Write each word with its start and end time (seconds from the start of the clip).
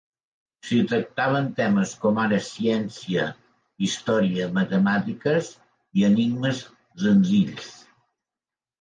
S'hi 0.69 0.77
tractaven 0.91 1.51
temes 1.59 1.91
com 2.05 2.21
ara 2.23 2.39
ciència, 2.47 3.27
història, 3.91 4.51
matemàtiques 4.59 5.55
i 6.01 6.11
enigmes 6.13 6.67
senzills. 7.07 7.73